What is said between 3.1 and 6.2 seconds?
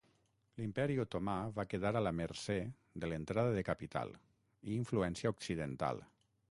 l'entrada de capital i influència occidental.